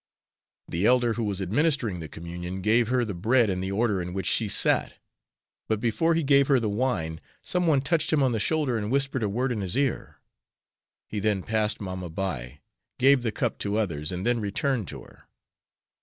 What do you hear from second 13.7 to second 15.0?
others, and then returned